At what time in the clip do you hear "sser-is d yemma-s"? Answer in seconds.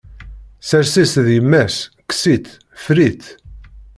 0.61-1.75